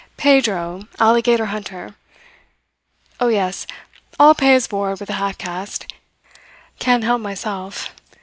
[0.17, 1.93] Pedro, alligator hunter.
[3.19, 3.67] Oh, yes
[4.19, 5.93] I'll pay his board with the half caste.
[6.79, 7.93] Can't help myself.